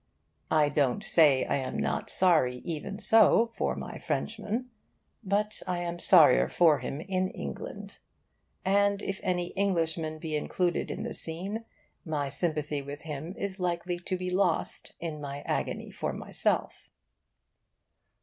I 0.49 0.67
don't 0.69 1.03
say 1.03 1.45
I 1.45 1.57
am 1.57 1.77
not 1.77 2.09
sorry, 2.09 2.63
even 2.65 2.97
so, 2.97 3.51
for 3.55 3.75
my 3.75 3.99
Frenchman. 3.99 4.71
But 5.23 5.61
I 5.67 5.77
am 5.83 5.99
sorrier 5.99 6.47
for 6.47 6.79
him 6.79 7.01
in 7.01 7.29
England. 7.29 7.99
And 8.65 9.03
if 9.03 9.19
any 9.21 9.55
Englishmen 9.55 10.17
be 10.17 10.35
included 10.35 10.89
in 10.89 11.03
the 11.03 11.13
scene 11.13 11.65
my 12.03 12.29
sympathy 12.29 12.81
with 12.81 13.03
him 13.03 13.35
is 13.37 13.59
like 13.59 13.83
to 13.83 14.17
be 14.17 14.31
lost 14.31 14.95
in 14.99 15.21
my 15.21 15.41
agony 15.43 15.91
for 15.91 16.13
myself. 16.13 16.89